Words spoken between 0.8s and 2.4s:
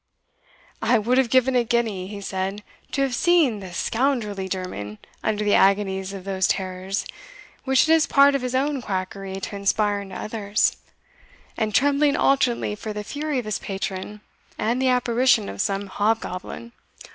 "I would have given a guinea," he